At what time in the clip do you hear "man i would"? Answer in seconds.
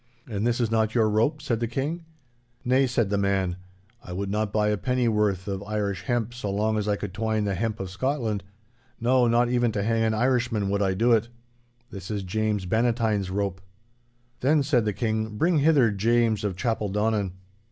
3.19-4.31